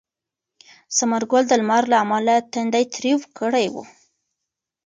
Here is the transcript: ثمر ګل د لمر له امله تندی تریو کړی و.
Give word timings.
ثمر 0.97 1.21
ګل 1.31 1.43
د 1.47 1.51
لمر 1.61 1.83
له 1.91 1.97
امله 2.03 2.35
تندی 2.53 2.83
تریو 2.93 3.17
کړی 3.39 3.67
و. 3.73 3.75